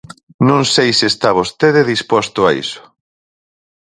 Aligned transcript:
Non 0.49 0.61
sei 0.73 0.89
se 0.99 1.05
está 1.13 1.29
vostede 1.39 1.89
disposto 1.93 2.39
a 2.49 2.51
iso. 2.63 2.83